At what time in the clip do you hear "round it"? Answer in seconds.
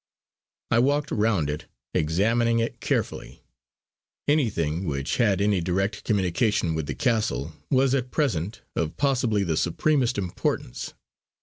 1.11-1.67